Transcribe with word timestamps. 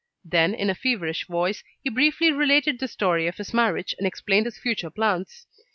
Then, 0.25 0.55
in 0.55 0.67
a 0.71 0.73
feverish 0.73 1.27
voice, 1.27 1.63
he 1.83 1.91
briefly 1.91 2.31
related 2.31 2.79
the 2.79 2.87
story 2.87 3.27
of 3.27 3.37
his 3.37 3.53
marriage, 3.53 3.93
and 3.99 4.07
explained 4.07 4.47
his 4.47 4.57
future 4.57 4.89
plans. 4.89 5.45